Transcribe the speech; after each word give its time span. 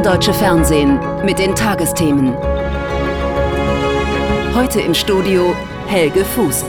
erste 0.00 0.16
deutsche 0.16 0.34
Fernsehen 0.34 0.98
mit 1.24 1.38
den 1.38 1.54
Tagesthemen. 1.54 2.34
Heute 4.54 4.80
im 4.80 4.94
Studio 4.94 5.54
Helge 5.88 6.24
Fußt. 6.24 6.64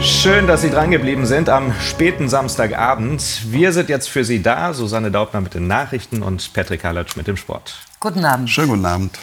Schön, 0.00 0.46
dass 0.46 0.62
Sie 0.62 0.70
drangeblieben 0.70 1.26
sind 1.26 1.48
am 1.48 1.74
späten 1.80 2.28
Samstagabend. 2.28 3.50
Wir 3.50 3.72
sind 3.72 3.88
jetzt 3.88 4.08
für 4.08 4.24
Sie 4.24 4.40
da. 4.40 4.72
Susanne 4.72 5.10
Daubner 5.10 5.40
mit 5.40 5.54
den 5.54 5.66
Nachrichten 5.66 6.22
und 6.22 6.52
Patrick 6.52 6.84
Halatsch 6.84 7.16
mit 7.16 7.26
dem 7.26 7.36
Sport. 7.36 7.74
Guten 7.98 8.24
Abend. 8.24 8.48
Schönen 8.50 8.68
guten 8.68 8.86
Abend. 8.86 9.18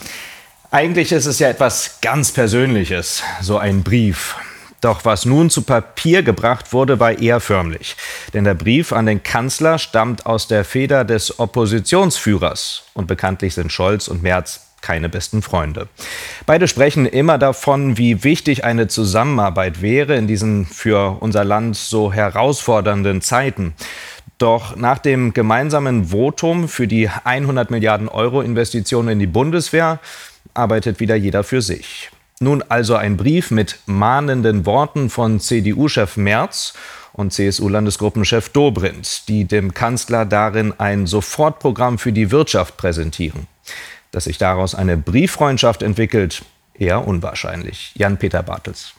Eigentlich 0.72 1.12
ist 1.14 1.26
es 1.26 1.40
ja 1.40 1.48
etwas 1.48 2.00
ganz 2.02 2.32
Persönliches, 2.32 3.24
so 3.42 3.58
ein 3.58 3.84
Brief. 3.84 4.36
Doch 4.82 5.04
was 5.04 5.26
nun 5.26 5.50
zu 5.50 5.64
Papier 5.64 6.24
gebracht 6.24 6.72
wurde, 6.72 7.00
war 7.00 7.20
eher 7.20 7.40
förmlich. 7.40 7.96
Denn 8.34 8.46
der 8.46 8.54
Brief 8.54 8.94
an 8.94 9.06
den 9.06 9.24
Kanzler 9.24 9.78
stammt 9.78 10.26
aus 10.26 10.48
der 10.48 10.64
Feder 10.64 11.04
des 11.04 11.40
Oppositionsführers. 11.40 12.84
Und 12.94 13.08
bekanntlich 13.08 13.56
sind 13.56 13.72
Scholz 13.72 14.08
und 14.08 14.24
Merz 14.24 14.66
keine 14.82 15.10
besten 15.10 15.42
Freunde. 15.42 15.90
Beide 16.46 16.68
sprechen 16.68 17.06
immer 17.06 17.38
davon, 17.38 17.98
wie 17.98 18.24
wichtig 18.24 18.64
eine 18.64 18.88
Zusammenarbeit 18.88 19.82
wäre 19.82 20.16
in 20.16 20.28
diesen 20.28 20.66
für 20.66 21.18
unser 21.20 21.44
Land 21.44 21.76
so 21.76 22.14
herausfordernden 22.14 23.22
Zeiten. 23.22 23.74
Doch 24.38 24.78
nach 24.78 25.00
dem 25.00 25.34
gemeinsamen 25.34 26.06
Votum 26.12 26.70
für 26.70 26.88
die 26.88 27.10
100 27.10 27.72
Milliarden 27.72 28.08
Euro 28.08 28.42
Investitionen 28.42 29.10
in 29.10 29.20
die 29.20 29.28
Bundeswehr 29.28 30.00
arbeitet 30.54 31.02
wieder 31.02 31.16
jeder 31.16 31.44
für 31.44 31.62
sich. 31.62 32.10
Nun 32.42 32.64
also 32.70 32.96
ein 32.96 33.18
Brief 33.18 33.52
mit 33.52 33.80
mahnenden 33.86 34.66
Worten 34.66 35.10
von 35.10 35.42
CDU-Chef 35.42 36.16
Merz 36.16 36.74
und 37.12 37.34
CSU-Landesgruppenchef 37.34 38.48
Dobrindt, 38.48 39.28
die 39.28 39.44
dem 39.44 39.74
Kanzler 39.74 40.26
darin 40.26 40.74
ein 40.78 41.06
Sofortprogramm 41.06 41.98
für 41.98 42.14
die 42.14 42.32
Wirtschaft 42.32 42.78
präsentieren. 42.78 43.48
Dass 44.12 44.24
sich 44.24 44.38
daraus 44.38 44.74
eine 44.74 44.96
Brieffreundschaft 44.96 45.82
entwickelt, 45.82 46.44
eher 46.74 47.06
unwahrscheinlich. 47.06 47.92
Jan-Peter 47.96 48.42
Bartels. 48.42 48.94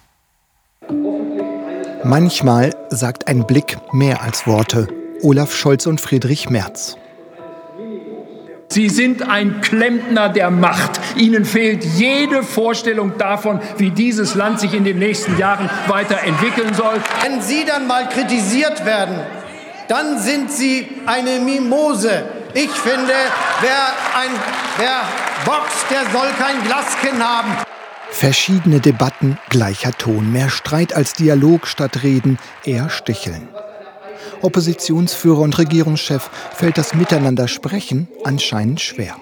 Manchmal 2.05 2.75
sagt 2.91 3.27
ein 3.27 3.47
Blick 3.47 3.79
mehr 3.91 4.21
als 4.21 4.47
Worte. 4.47 4.87
Olaf 5.23 5.55
Scholz 5.57 5.87
und 5.87 5.99
Friedrich 5.99 6.51
Merz. 6.51 6.99
Sie 8.73 8.89
sind 8.89 9.29
ein 9.29 9.61
Klempner 9.63 10.29
der 10.29 10.49
Macht. 10.53 11.01
Ihnen 11.17 11.45
fehlt 11.45 11.85
jede 11.85 12.45
Vorstellung 12.45 13.19
davon, 13.19 13.61
wie 13.79 13.91
dieses 13.91 14.37
Land 14.37 14.61
sich 14.61 14.75
in 14.75 14.85
den 14.85 15.01
nächsten 15.01 15.37
Jahren 15.39 15.69
weiterentwickeln 15.89 16.73
soll. 16.75 16.95
Wenn 17.21 17.43
Sie 17.43 17.65
dann 17.65 17.89
mal 17.89 18.09
kritisiert 18.09 18.85
werden, 18.85 19.19
dann 19.89 20.21
sind 20.21 20.53
Sie 20.53 20.87
eine 21.05 21.41
Mimose. 21.41 22.23
Ich 22.55 22.71
finde, 22.71 23.13
wer, 23.61 23.87
ein, 24.17 24.31
wer 24.79 25.03
boxt, 25.45 25.91
der 25.91 26.03
soll 26.13 26.29
kein 26.39 26.63
Glaskinn 26.63 27.21
haben. 27.21 27.51
Verschiedene 28.13 28.79
Debatten, 28.79 29.37
gleicher 29.49 29.91
Ton, 29.99 30.31
mehr 30.31 30.49
Streit 30.49 30.95
als 30.95 31.15
Dialog 31.15 31.67
statt 31.67 32.05
Reden, 32.05 32.39
eher 32.65 32.89
Sticheln. 32.89 33.49
Oppositionsführer 34.43 35.41
und 35.41 35.59
Regierungschef 35.59 36.31
fällt 36.55 36.79
das 36.79 36.95
Miteinander 36.95 37.49
sprechen 37.49 38.09
anscheinend 38.25 38.81
schwer. 38.81 39.17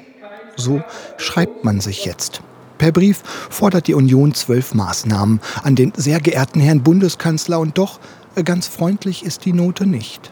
So 0.56 0.83
schreibt 1.17 1.64
man 1.64 1.81
sich 1.81 2.05
jetzt. 2.05 2.42
Per 2.78 2.92
Brief 2.92 3.23
fordert 3.51 3.89
die 3.89 3.95
Union 3.95 4.35
zwölf 4.35 4.74
Maßnahmen 4.74 5.41
an 5.63 5.74
den 5.74 5.92
sehr 5.96 6.20
geehrten 6.20 6.61
Herrn 6.61 6.83
Bundeskanzler 6.83 7.58
und 7.58 7.77
doch 7.77 7.98
äh, 8.36 8.42
ganz 8.42 8.69
freundlich 8.69 9.24
ist 9.24 9.45
die 9.45 9.52
Note 9.52 9.86
nicht. 9.86 10.30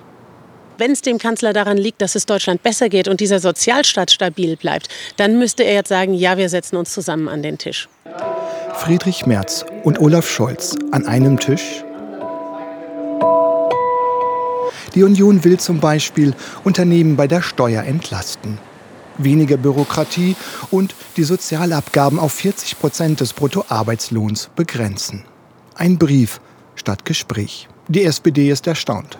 Wenn 0.78 0.90
es 0.90 1.00
dem 1.00 1.18
Kanzler 1.18 1.52
daran 1.52 1.78
liegt, 1.78 2.02
dass 2.02 2.14
es 2.14 2.26
Deutschland 2.26 2.62
besser 2.62 2.88
geht 2.88 3.08
und 3.08 3.20
dieser 3.20 3.40
Sozialstaat 3.40 4.10
stabil 4.10 4.56
bleibt, 4.56 4.88
dann 5.16 5.38
müsste 5.38 5.64
er 5.64 5.74
jetzt 5.74 5.88
sagen, 5.88 6.12
ja, 6.12 6.36
wir 6.36 6.48
setzen 6.48 6.76
uns 6.76 6.92
zusammen 6.92 7.28
an 7.28 7.42
den 7.42 7.56
Tisch. 7.56 7.88
Friedrich 8.74 9.24
Merz 9.26 9.64
und 9.84 9.98
Olaf 10.00 10.28
Scholz 10.28 10.76
an 10.92 11.06
einem 11.06 11.40
Tisch 11.40 11.82
Die 14.96 15.02
Union 15.02 15.44
will 15.44 15.60
zum 15.60 15.78
Beispiel 15.78 16.34
Unternehmen 16.64 17.16
bei 17.16 17.28
der 17.28 17.42
Steuer 17.42 17.84
entlasten. 17.84 18.58
Weniger 19.18 19.58
Bürokratie 19.58 20.36
und 20.70 20.94
die 21.18 21.22
Sozialabgaben 21.22 22.18
auf 22.18 22.32
40 22.32 22.78
Prozent 22.78 23.20
des 23.20 23.34
Bruttoarbeitslohns 23.34 24.48
begrenzen. 24.56 25.24
Ein 25.74 25.98
Brief 25.98 26.40
statt 26.74 27.04
Gespräch. 27.04 27.68
Die 27.88 28.04
SPD 28.04 28.50
ist 28.50 28.66
erstaunt. 28.66 29.18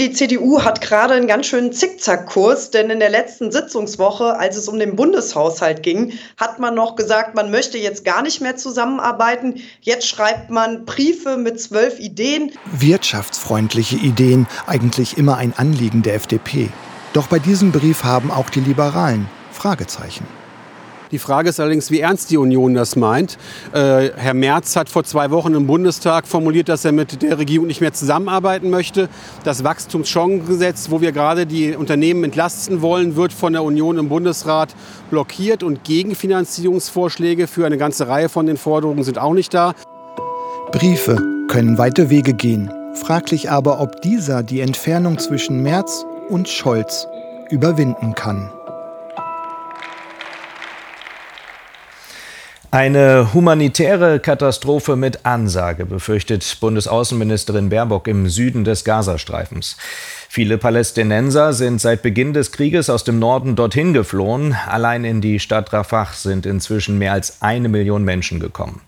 Die 0.00 0.10
CDU 0.10 0.60
hat 0.64 0.80
gerade 0.80 1.14
einen 1.14 1.28
ganz 1.28 1.46
schönen 1.46 1.72
Zickzackkurs, 1.72 2.72
denn 2.72 2.90
in 2.90 2.98
der 2.98 3.10
letzten 3.10 3.52
Sitzungswoche, 3.52 4.36
als 4.36 4.56
es 4.56 4.68
um 4.68 4.80
den 4.80 4.96
Bundeshaushalt 4.96 5.84
ging, 5.84 6.14
hat 6.36 6.58
man 6.58 6.74
noch 6.74 6.96
gesagt, 6.96 7.36
man 7.36 7.52
möchte 7.52 7.78
jetzt 7.78 8.04
gar 8.04 8.22
nicht 8.22 8.40
mehr 8.40 8.56
zusammenarbeiten. 8.56 9.62
Jetzt 9.80 10.08
schreibt 10.08 10.50
man 10.50 10.84
Briefe 10.84 11.36
mit 11.36 11.60
zwölf 11.60 12.00
Ideen. 12.00 12.50
Wirtschaftsfreundliche 12.72 13.94
Ideen, 13.94 14.48
eigentlich 14.66 15.16
immer 15.16 15.36
ein 15.36 15.54
Anliegen 15.56 16.02
der 16.02 16.16
FDP. 16.16 16.70
Doch 17.12 17.28
bei 17.28 17.38
diesem 17.38 17.70
Brief 17.70 18.02
haben 18.02 18.32
auch 18.32 18.50
die 18.50 18.60
Liberalen 18.60 19.28
Fragezeichen. 19.52 20.26
Die 21.14 21.20
Frage 21.20 21.50
ist 21.50 21.60
allerdings, 21.60 21.92
wie 21.92 22.00
ernst 22.00 22.32
die 22.32 22.38
Union 22.38 22.74
das 22.74 22.96
meint. 22.96 23.38
Äh, 23.72 24.10
Herr 24.16 24.34
Merz 24.34 24.74
hat 24.74 24.88
vor 24.88 25.04
zwei 25.04 25.30
Wochen 25.30 25.54
im 25.54 25.68
Bundestag 25.68 26.26
formuliert, 26.26 26.68
dass 26.68 26.84
er 26.84 26.90
mit 26.90 27.22
der 27.22 27.38
Regierung 27.38 27.68
nicht 27.68 27.80
mehr 27.80 27.92
zusammenarbeiten 27.92 28.68
möchte. 28.68 29.08
Das 29.44 29.62
Wachstumschancengesetz, 29.62 30.90
wo 30.90 31.00
wir 31.00 31.12
gerade 31.12 31.46
die 31.46 31.76
Unternehmen 31.76 32.24
entlasten 32.24 32.82
wollen, 32.82 33.14
wird 33.14 33.32
von 33.32 33.52
der 33.52 33.62
Union 33.62 33.96
im 33.98 34.08
Bundesrat 34.08 34.74
blockiert 35.10 35.62
und 35.62 35.84
Gegenfinanzierungsvorschläge 35.84 37.46
für 37.46 37.64
eine 37.64 37.78
ganze 37.78 38.08
Reihe 38.08 38.28
von 38.28 38.46
den 38.46 38.56
Forderungen 38.56 39.04
sind 39.04 39.16
auch 39.16 39.34
nicht 39.34 39.54
da. 39.54 39.74
Briefe 40.72 41.22
können 41.46 41.78
weite 41.78 42.10
Wege 42.10 42.34
gehen. 42.34 42.72
Fraglich 42.94 43.52
aber, 43.52 43.80
ob 43.80 44.02
dieser 44.02 44.42
die 44.42 44.58
Entfernung 44.58 45.20
zwischen 45.20 45.62
Merz 45.62 46.04
und 46.28 46.48
Scholz 46.48 47.06
überwinden 47.50 48.16
kann. 48.16 48.50
Eine 52.74 53.32
humanitäre 53.32 54.18
Katastrophe 54.18 54.96
mit 54.96 55.24
Ansage 55.24 55.86
befürchtet 55.86 56.56
Bundesaußenministerin 56.60 57.68
Baerbock 57.68 58.08
im 58.08 58.28
Süden 58.28 58.64
des 58.64 58.82
Gazastreifens. 58.82 59.76
Viele 60.28 60.58
Palästinenser 60.58 61.52
sind 61.52 61.80
seit 61.80 62.02
Beginn 62.02 62.32
des 62.32 62.50
Krieges 62.50 62.90
aus 62.90 63.04
dem 63.04 63.20
Norden 63.20 63.54
dorthin 63.54 63.92
geflohen. 63.92 64.56
Allein 64.66 65.04
in 65.04 65.20
die 65.20 65.38
Stadt 65.38 65.72
Rafah 65.72 66.08
sind 66.14 66.46
inzwischen 66.46 66.98
mehr 66.98 67.12
als 67.12 67.42
eine 67.42 67.68
Million 67.68 68.02
Menschen 68.02 68.40
gekommen. 68.40 68.80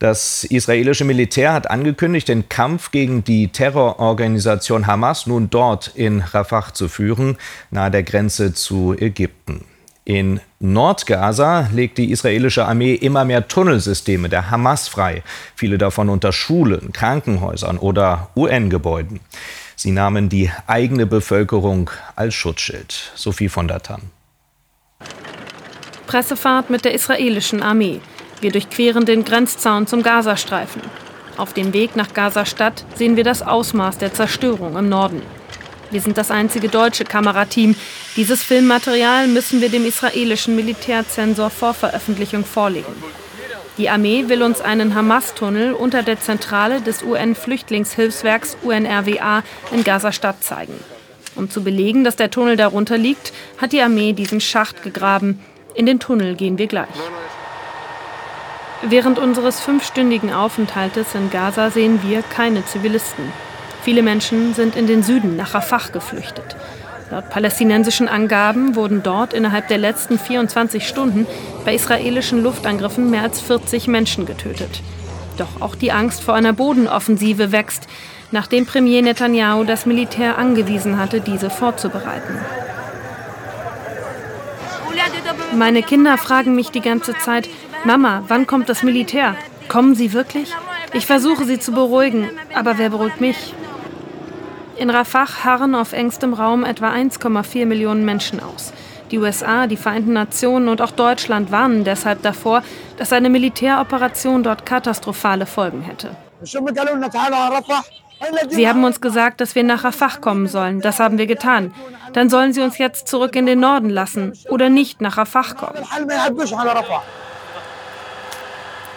Das 0.00 0.42
israelische 0.42 1.04
Militär 1.04 1.52
hat 1.52 1.70
angekündigt, 1.70 2.26
den 2.26 2.48
Kampf 2.48 2.90
gegen 2.90 3.22
die 3.22 3.46
Terrororganisation 3.46 4.88
Hamas 4.88 5.28
nun 5.28 5.50
dort 5.50 5.92
in 5.94 6.18
Rafah 6.18 6.74
zu 6.74 6.88
führen, 6.88 7.36
nahe 7.70 7.92
der 7.92 8.02
Grenze 8.02 8.54
zu 8.54 8.92
Ägypten. 8.98 9.66
In 10.06 10.40
Nordgaza 10.60 11.68
legt 11.72 11.96
die 11.96 12.10
israelische 12.10 12.66
Armee 12.66 12.94
immer 12.94 13.24
mehr 13.24 13.48
Tunnelsysteme 13.48 14.28
der 14.28 14.50
Hamas 14.50 14.86
frei, 14.86 15.22
viele 15.54 15.78
davon 15.78 16.10
unter 16.10 16.30
Schulen, 16.32 16.92
Krankenhäusern 16.92 17.78
oder 17.78 18.28
UN-Gebäuden. 18.36 19.20
Sie 19.76 19.92
nahmen 19.92 20.28
die 20.28 20.50
eigene 20.66 21.06
Bevölkerung 21.06 21.90
als 22.16 22.34
Schutzschild. 22.34 23.12
Sophie 23.14 23.48
von 23.48 23.66
der 23.66 23.82
Tann. 23.82 24.02
Pressefahrt 26.06 26.68
mit 26.68 26.84
der 26.84 26.92
israelischen 26.92 27.62
Armee. 27.62 28.00
Wir 28.40 28.52
durchqueren 28.52 29.06
den 29.06 29.24
Grenzzaun 29.24 29.86
zum 29.86 30.02
Gazastreifen. 30.02 30.82
Auf 31.38 31.54
dem 31.54 31.72
Weg 31.72 31.96
nach 31.96 32.12
Gaza-Stadt 32.12 32.84
sehen 32.94 33.16
wir 33.16 33.24
das 33.24 33.42
Ausmaß 33.42 33.98
der 33.98 34.12
Zerstörung 34.12 34.76
im 34.76 34.88
Norden. 34.88 35.22
Wir 35.90 36.00
sind 36.00 36.18
das 36.18 36.30
einzige 36.30 36.68
deutsche 36.68 37.04
Kamerateam. 37.04 37.74
Dieses 38.16 38.44
Filmmaterial 38.44 39.26
müssen 39.26 39.60
wir 39.60 39.70
dem 39.70 39.84
israelischen 39.84 40.54
Militärzensor 40.54 41.50
vor 41.50 41.74
Veröffentlichung 41.74 42.44
vorlegen. 42.44 42.94
Die 43.76 43.90
Armee 43.90 44.28
will 44.28 44.44
uns 44.44 44.60
einen 44.60 44.94
Hamas-Tunnel 44.94 45.72
unter 45.72 46.04
der 46.04 46.20
Zentrale 46.20 46.80
des 46.80 47.02
UN-Flüchtlingshilfswerks 47.02 48.56
UNRWA 48.62 49.42
in 49.72 49.82
Gaza-Stadt 49.82 50.44
zeigen. 50.44 50.74
Um 51.34 51.50
zu 51.50 51.64
belegen, 51.64 52.04
dass 52.04 52.14
der 52.14 52.30
Tunnel 52.30 52.56
darunter 52.56 52.96
liegt, 52.96 53.32
hat 53.58 53.72
die 53.72 53.82
Armee 53.82 54.12
diesen 54.12 54.40
Schacht 54.40 54.84
gegraben. 54.84 55.40
In 55.74 55.86
den 55.86 55.98
Tunnel 55.98 56.36
gehen 56.36 56.56
wir 56.56 56.68
gleich. 56.68 56.86
Während 58.82 59.18
unseres 59.18 59.58
fünfstündigen 59.58 60.32
Aufenthaltes 60.32 61.16
in 61.16 61.30
Gaza 61.30 61.72
sehen 61.72 61.98
wir 62.04 62.22
keine 62.22 62.64
Zivilisten. 62.64 63.32
Viele 63.82 64.02
Menschen 64.02 64.54
sind 64.54 64.76
in 64.76 64.86
den 64.86 65.02
Süden 65.02 65.36
nach 65.36 65.54
Rafah 65.54 65.88
geflüchtet. 65.92 66.54
Laut 67.10 67.28
palästinensischen 67.28 68.08
Angaben 68.08 68.76
wurden 68.76 69.02
dort 69.02 69.34
innerhalb 69.34 69.68
der 69.68 69.78
letzten 69.78 70.18
24 70.18 70.88
Stunden 70.88 71.26
bei 71.64 71.74
israelischen 71.74 72.42
Luftangriffen 72.42 73.10
mehr 73.10 73.22
als 73.22 73.40
40 73.40 73.88
Menschen 73.88 74.26
getötet. 74.26 74.82
Doch 75.36 75.60
auch 75.60 75.74
die 75.74 75.92
Angst 75.92 76.22
vor 76.22 76.34
einer 76.34 76.52
Bodenoffensive 76.52 77.52
wächst, 77.52 77.88
nachdem 78.30 78.66
Premier 78.66 79.02
Netanyahu 79.02 79.64
das 79.64 79.86
Militär 79.86 80.38
angewiesen 80.38 80.98
hatte, 80.98 81.20
diese 81.20 81.50
vorzubereiten. 81.50 82.38
Meine 85.54 85.82
Kinder 85.82 86.16
fragen 86.18 86.54
mich 86.54 86.70
die 86.70 86.80
ganze 86.80 87.16
Zeit, 87.18 87.48
Mama, 87.84 88.22
wann 88.28 88.46
kommt 88.46 88.68
das 88.68 88.82
Militär? 88.82 89.36
Kommen 89.68 89.94
sie 89.94 90.12
wirklich? 90.12 90.52
Ich 90.92 91.06
versuche 91.06 91.44
sie 91.44 91.58
zu 91.58 91.72
beruhigen, 91.72 92.30
aber 92.54 92.78
wer 92.78 92.90
beruhigt 92.90 93.20
mich? 93.20 93.54
In 94.84 94.90
Rafah 94.90 95.44
harren 95.44 95.74
auf 95.74 95.94
engstem 95.94 96.34
Raum 96.34 96.62
etwa 96.62 96.92
1,4 96.92 97.64
Millionen 97.64 98.04
Menschen 98.04 98.38
aus. 98.38 98.70
Die 99.10 99.18
USA, 99.18 99.66
die 99.66 99.78
Vereinten 99.78 100.12
Nationen 100.12 100.68
und 100.68 100.82
auch 100.82 100.90
Deutschland 100.90 101.50
warnen 101.50 101.84
deshalb 101.84 102.20
davor, 102.20 102.62
dass 102.98 103.10
eine 103.10 103.30
Militäroperation 103.30 104.42
dort 104.42 104.66
katastrophale 104.66 105.46
Folgen 105.46 105.80
hätte. 105.80 106.14
Sie 108.50 108.68
haben 108.68 108.84
uns 108.84 109.00
gesagt, 109.00 109.40
dass 109.40 109.54
wir 109.54 109.62
nach 109.64 109.84
Rafah 109.84 110.18
kommen 110.20 110.48
sollen. 110.48 110.82
Das 110.82 111.00
haben 111.00 111.16
wir 111.16 111.26
getan. 111.26 111.72
Dann 112.12 112.28
sollen 112.28 112.52
sie 112.52 112.60
uns 112.60 112.76
jetzt 112.76 113.08
zurück 113.08 113.36
in 113.36 113.46
den 113.46 113.60
Norden 113.60 113.88
lassen 113.88 114.34
oder 114.50 114.68
nicht 114.68 115.00
nach 115.00 115.16
Rafah 115.16 115.54
kommen. 115.54 115.78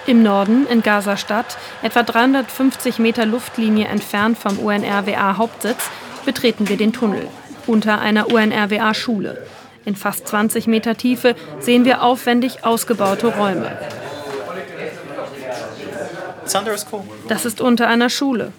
Im 0.08 0.24
Norden, 0.24 0.66
in 0.68 0.82
Gaza-Stadt, 0.82 1.58
etwa 1.84 2.02
350 2.02 2.98
Meter 2.98 3.26
Luftlinie 3.26 3.88
entfernt 3.88 4.38
vom 4.38 4.58
UNRWA-Hauptsitz, 4.58 5.90
betreten 6.26 6.70
wir 6.70 6.78
den 6.78 6.94
Tunnel 6.94 7.28
unter 7.68 8.00
einer 8.00 8.32
UNRWA-Schule. 8.32 9.46
In 9.84 9.98
fast 9.98 10.26
20 10.30 10.68
Meter 10.68 10.96
Tiefe 10.96 11.36
sehen 11.60 11.84
wir 11.84 12.04
aufwendig 12.04 12.64
ausgebaute 12.64 13.28
Räume. 13.28 13.78
Das 17.28 17.46
ist 17.46 17.60
unter 17.60 17.88
einer 17.90 18.10
Schule. 18.10 18.54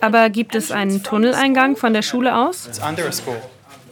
Aber 0.00 0.30
gibt 0.30 0.56
es 0.56 0.72
einen 0.72 1.04
Tunneleingang 1.04 1.76
von 1.76 1.92
der 1.92 2.02
Schule 2.02 2.36
aus? 2.36 2.68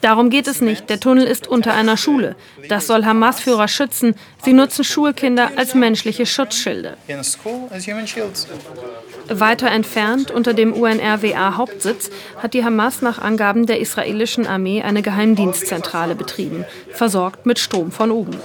Darum 0.04 0.28
geht 0.28 0.46
es 0.48 0.60
nicht. 0.60 0.90
Der 0.90 1.00
Tunnel 1.00 1.24
ist 1.24 1.48
unter 1.48 1.72
einer 1.72 1.96
Schule. 1.96 2.36
Das 2.68 2.86
soll 2.86 3.06
Hamas-Führer 3.06 3.68
schützen. 3.68 4.14
Sie 4.44 4.52
nutzen 4.52 4.84
Schulkinder 4.84 5.52
als 5.56 5.74
menschliche 5.74 6.26
Schutzschilde. 6.26 6.98
Weiter 9.30 9.70
entfernt, 9.70 10.30
unter 10.30 10.52
dem 10.52 10.74
UNRWA-Hauptsitz, 10.74 12.10
hat 12.36 12.52
die 12.52 12.62
Hamas 12.62 13.00
nach 13.00 13.18
Angaben 13.18 13.64
der 13.64 13.80
israelischen 13.80 14.46
Armee 14.46 14.82
eine 14.82 15.00
Geheimdienstzentrale 15.00 16.14
betrieben, 16.14 16.66
versorgt 16.90 17.46
mit 17.46 17.58
Strom 17.58 17.90
von 17.90 18.10
oben. 18.10 18.36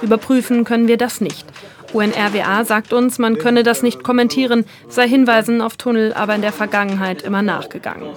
Überprüfen 0.00 0.64
können 0.64 0.88
wir 0.88 0.96
das 0.96 1.20
nicht. 1.20 1.44
UNRWA 1.92 2.64
sagt 2.64 2.94
uns, 2.94 3.18
man 3.18 3.36
könne 3.36 3.64
das 3.64 3.82
nicht 3.82 4.02
kommentieren, 4.02 4.64
sei 4.88 5.06
Hinweisen 5.06 5.60
auf 5.60 5.76
Tunnel 5.76 6.14
aber 6.14 6.34
in 6.34 6.40
der 6.40 6.52
Vergangenheit 6.52 7.20
immer 7.20 7.42
nachgegangen. 7.42 8.16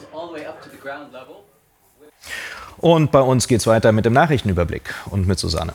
Und 2.86 3.12
bei 3.12 3.22
uns 3.22 3.48
geht 3.48 3.62
es 3.62 3.66
weiter 3.66 3.92
mit 3.92 4.06
dem 4.06 4.14
Nachrichtenüberblick 4.14 4.94
und 5.10 5.26
mit 5.26 5.40
Susanne. 5.40 5.74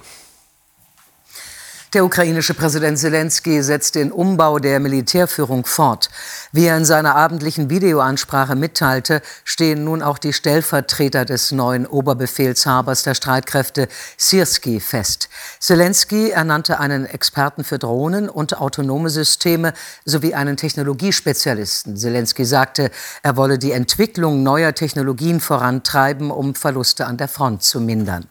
Der 1.93 2.05
ukrainische 2.05 2.55
Präsident 2.55 3.01
Zelensky 3.01 3.65
setzt 3.65 3.97
den 3.97 4.13
Umbau 4.13 4.61
der 4.61 4.79
Militärführung 4.79 5.67
fort. 5.67 6.09
Wie 6.53 6.67
er 6.67 6.77
in 6.77 6.85
seiner 6.85 7.17
abendlichen 7.17 7.69
Videoansprache 7.69 8.55
mitteilte, 8.55 9.21
stehen 9.43 9.83
nun 9.83 10.01
auch 10.01 10.19
die 10.19 10.33
Stellvertreter 10.33 11.25
des 11.25 11.51
neuen 11.51 11.89
Oberbefehlshabers 11.89 13.03
der 13.03 13.15
Streitkräfte 13.15 13.89
Sirski 14.17 14.79
fest. 14.79 15.29
Zelensky 15.59 16.31
ernannte 16.31 16.79
einen 16.79 17.07
Experten 17.07 17.65
für 17.65 17.81
Drohnen 17.81 18.29
und 18.29 18.61
autonome 18.61 19.11
Systeme 19.11 19.73
sowie 20.05 20.35
einen 20.35 20.57
Technologiespezialisten. 20.57 21.97
Zelensky 21.97 22.45
sagte, 22.45 22.93
er 23.25 23.37
wolle 23.37 23.59
die 23.59 23.73
Entwicklung 23.73 24.45
neuer 24.45 24.77
Technologien 24.77 25.41
vorantreiben, 25.41 26.31
um 26.31 26.55
Verluste 26.55 27.07
an 27.07 27.17
der 27.17 27.27
Front 27.27 27.65
zu 27.65 27.81
mindern. 27.81 28.29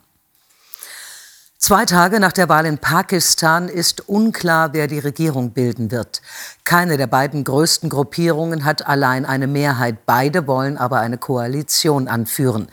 Zwei 1.61 1.83
Tage 1.83 2.21
nach 2.21 2.31
der 2.31 2.47
Wahl 2.47 2.65
in 2.65 2.77
Pakistan 2.77 3.67
ist 3.67 4.07
unklar, 4.07 4.71
wer 4.71 4.87
die 4.87 4.97
Regierung 4.97 5.51
bilden 5.51 5.91
wird. 5.91 6.21
Keine 6.63 6.95
der 6.95 7.05
beiden 7.07 7.43
größten 7.43 7.89
Gruppierungen 7.89 8.63
hat 8.63 8.87
allein 8.87 9.25
eine 9.25 9.45
Mehrheit. 9.45 10.05
Beide 10.05 10.47
wollen 10.47 10.77
aber 10.77 11.01
eine 11.01 11.17
Koalition 11.17 12.07
anführen. 12.07 12.69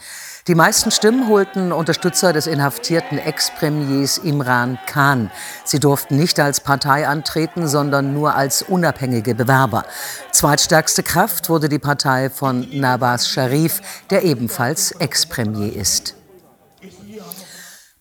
Die 0.47 0.55
meisten 0.55 0.93
Stimmen 0.93 1.29
holten 1.29 1.73
Unterstützer 1.73 2.33
des 2.33 2.47
inhaftierten 2.47 3.19
Ex-Premiers 3.19 4.19
Imran 4.19 4.79
Khan. 4.87 5.33
Sie 5.65 5.81
durften 5.81 6.17
nicht 6.17 6.39
als 6.39 6.61
Partei 6.61 7.09
antreten, 7.09 7.67
sondern 7.67 8.15
nur 8.15 8.37
als 8.37 8.63
unabhängige 8.63 9.35
Bewerber. 9.35 9.85
Zweitstärkste 10.31 11.03
Kraft 11.03 11.49
wurde 11.49 11.69
die 11.69 11.81
Partei 11.81 12.31
von 12.31 12.65
Nawaz 12.71 13.27
Sharif, 13.27 13.83
der 14.11 14.23
ebenfalls 14.23 14.93
Ex-Premier 14.93 15.75
ist. 15.75 16.16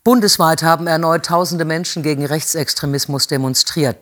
Bundesweit 0.06 0.62
haben 0.62 0.86
erneut 0.86 1.26
tausende 1.26 1.66
Menschen 1.66 2.04
gegen 2.04 2.28
Rechtsextremismus 2.28 3.26
demonstriert. 3.26 3.98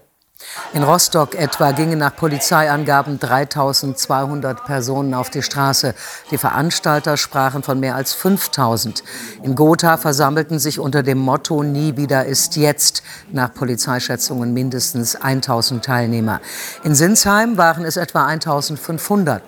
In 0.74 0.84
Rostock 0.84 1.34
etwa 1.34 1.72
gingen 1.72 1.98
nach 1.98 2.14
Polizeiangaben 2.14 3.20
3200 3.20 4.66
Personen 4.66 5.14
auf 5.14 5.30
die 5.30 5.42
Straße. 5.42 5.96
Die 6.30 6.38
Veranstalter 6.38 7.16
sprachen 7.16 7.64
von 7.64 7.80
mehr 7.80 7.96
als 7.96 8.12
5000. 8.12 9.02
In 9.44 9.56
Gotha 9.56 9.96
versammelten 9.96 10.60
sich 10.60 10.78
unter 10.78 11.04
dem 11.04 11.20
Motto 11.20 11.64
Nie 11.64 11.96
wieder 11.96 12.26
ist 12.26 12.58
jetzt 12.58 13.02
nach 13.32 13.54
Polizeischätzungen 13.54 14.54
mindestens 14.54 15.16
1000 15.16 15.86
Teilnehmer. 15.86 16.42
In 16.84 16.96
Sinsheim 16.96 17.58
waren 17.58 17.86
es 17.86 17.96
etwa 17.96 18.26
1500. 18.26 19.42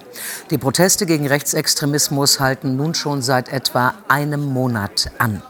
Die 0.51 0.58
Proteste 0.58 1.06
gegen 1.06 1.28
Rechtsextremismus 1.28 2.40
halten 2.40 2.78
nun 2.78 2.94
schon 2.94 3.22
seit 3.22 3.50
etwa 3.50 3.94
einem 4.08 4.46
Monat 4.46 5.12
an. 5.18 5.44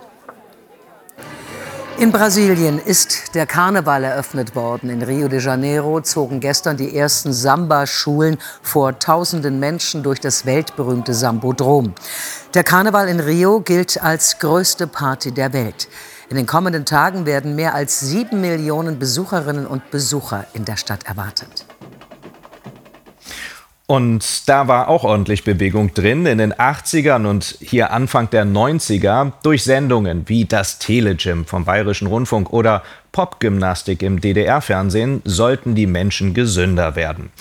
In 1.97 2.11
Brasilien 2.11 2.77
ist 2.77 3.35
der 3.35 3.45
Karneval 3.45 4.03
eröffnet 4.03 4.53
worden. 4.53 4.89
In 4.89 5.01
Rio 5.01 5.29
de 5.29 5.39
Janeiro 5.39 6.01
zogen 6.01 6.41
gestern 6.41 6.75
die 6.75 6.93
ersten 6.93 7.31
Samba-Schulen 7.31 8.37
vor 8.61 8.99
tausenden 8.99 9.61
Menschen 9.61 10.03
durch 10.03 10.19
das 10.19 10.45
weltberühmte 10.45 11.13
Sambodrom. 11.13 11.95
Der 12.53 12.65
Karneval 12.65 13.07
in 13.07 13.21
Rio 13.21 13.61
gilt 13.61 14.03
als 14.03 14.39
größte 14.39 14.87
Party 14.87 15.31
der 15.31 15.53
Welt. 15.53 15.87
In 16.29 16.35
den 16.35 16.45
kommenden 16.45 16.83
Tagen 16.83 17.25
werden 17.25 17.55
mehr 17.55 17.73
als 17.73 18.01
sieben 18.01 18.41
Millionen 18.41 18.99
Besucherinnen 18.99 19.65
und 19.65 19.89
Besucher 19.89 20.45
in 20.51 20.65
der 20.65 20.75
Stadt 20.75 21.05
erwartet. 21.05 21.64
Und 23.87 24.49
da 24.49 24.67
war 24.67 24.87
auch 24.87 25.03
ordentlich 25.03 25.43
Bewegung 25.43 25.93
drin 25.93 26.25
in 26.25 26.39
den 26.39 26.53
80ern 26.53 27.27
und 27.27 27.57
hier 27.61 27.91
Anfang 27.91 28.31
der 28.31 28.43
90er 28.43 29.33
durch 29.43 29.63
Sendungen 29.63 30.27
wie 30.27 30.45
das 30.45 30.79
Telegym 30.79 31.45
vom 31.45 31.65
Bayerischen 31.65 32.07
Rundfunk 32.07 32.51
oder 32.51 32.81
Popgymnastik 33.11 34.01
im 34.01 34.19
DDR-Fernsehen 34.19 35.21
sollten 35.23 35.75
die 35.75 35.85
Menschen 35.85 36.33
gesünder 36.33 36.95
werden. 36.95 37.31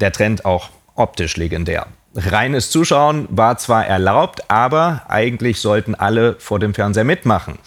Der 0.00 0.12
Trend 0.12 0.44
auch 0.44 0.70
optisch 0.94 1.36
legendär. 1.36 1.88
Reines 2.14 2.70
Zuschauen 2.70 3.26
war 3.30 3.58
zwar 3.58 3.86
erlaubt, 3.86 4.48
aber 4.50 5.02
eigentlich 5.08 5.60
sollten 5.60 5.96
alle 5.96 6.36
vor 6.38 6.60
dem 6.60 6.74
Fernseher 6.74 7.04
mitmachen. 7.04 7.58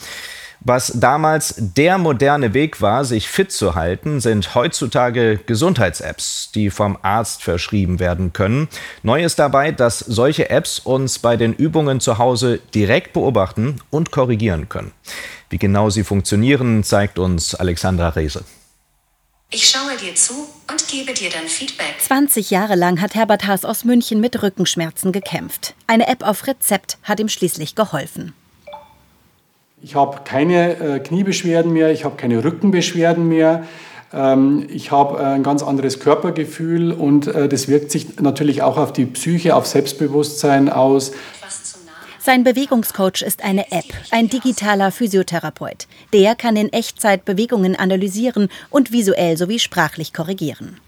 Was 0.64 0.92
damals 0.96 1.56
der 1.58 1.98
moderne 1.98 2.54
Weg 2.54 2.82
war, 2.82 3.04
sich 3.04 3.28
fit 3.28 3.52
zu 3.52 3.74
halten, 3.74 4.22
sind 4.22 4.54
heutzutage 4.54 5.40
Gesundheits-Apps, 5.48 6.52
die 6.54 6.70
vom 6.70 7.00
Arzt 7.02 7.42
verschrieben 7.42 8.00
werden 8.00 8.32
können. 8.32 8.68
Neu 9.02 9.24
ist 9.24 9.40
dabei, 9.40 9.72
dass 9.72 9.98
solche 9.98 10.52
Apps 10.52 10.78
uns 10.78 11.18
bei 11.18 11.36
den 11.36 11.54
Übungen 11.54 12.00
zu 12.00 12.20
Hause 12.20 12.60
direkt 12.76 13.14
beobachten 13.14 13.82
und 13.90 14.12
korrigieren 14.12 14.70
können. 14.70 14.92
Wie 15.50 15.58
genau 15.58 15.90
sie 15.90 16.04
funktionieren, 16.04 16.84
zeigt 16.84 17.18
uns 17.18 17.56
Alexandra 17.56 18.10
Rehse. 18.10 18.44
Ich 19.50 19.68
schaue 19.68 19.98
dir 19.98 20.14
zu 20.14 20.48
und 20.72 20.88
gebe 20.88 21.14
dir 21.14 21.32
dann 21.32 21.48
Feedback. 21.48 21.96
20 22.00 22.52
Jahre 22.52 22.76
lang 22.76 23.02
hat 23.02 23.16
Herbert 23.16 23.48
Haas 23.48 23.66
aus 23.66 23.84
München 23.84 24.22
mit 24.22 24.42
Rückenschmerzen 24.44 25.12
gekämpft. 25.12 25.74
Eine 25.88 26.08
App 26.08 26.24
auf 26.24 26.46
Rezept 26.46 27.00
hat 27.04 27.20
ihm 27.20 27.28
schließlich 27.30 27.76
geholfen. 27.76 28.34
Ich 29.84 29.96
habe 29.96 30.20
keine 30.24 30.80
äh, 30.80 31.00
Kniebeschwerden 31.00 31.74
mehr, 31.74 31.92
ich 31.92 32.06
habe 32.06 32.16
keine 32.16 32.44
Rückenbeschwerden 32.44 33.28
mehr. 33.28 33.66
Ähm, 34.14 34.68
ich 34.70 34.92
habe 34.92 35.20
äh, 35.20 35.24
ein 35.24 35.44
ganz 35.44 35.64
anderes 35.64 36.00
Körpergefühl 36.00 36.92
und 36.92 37.28
äh, 37.28 37.50
das 37.50 37.68
wirkt 37.68 37.92
sich 37.92 38.20
natürlich 38.20 38.62
auch 38.62 38.78
auf 38.78 38.94
die 38.94 39.06
Psyche, 39.06 39.56
auf 39.56 39.66
Selbstbewusstsein 39.66 40.70
aus. 40.70 41.14
Sein 42.20 42.44
Bewegungscoach 42.44 43.24
ist 43.26 43.44
eine 43.44 43.72
App, 43.72 43.86
ein 44.12 44.30
digitaler 44.30 44.92
Physiotherapeut. 44.92 45.88
Der 46.14 46.36
kann 46.36 46.56
in 46.56 46.72
Echtzeit 46.72 47.26
Bewegungen 47.26 47.76
analysieren 47.76 48.50
und 48.70 48.92
visuell 48.92 49.38
sowie 49.38 49.58
sprachlich 49.58 50.14
korrigieren. 50.14 50.80